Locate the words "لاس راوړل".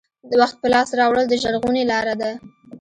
0.73-1.25